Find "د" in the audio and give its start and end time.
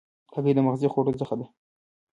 0.55-0.59